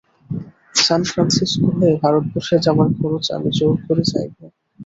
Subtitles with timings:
[0.75, 4.31] সান Francisco হয়ে ভারতবর্ষে যাবার খরচ আমি জো-র কাছে চাইব।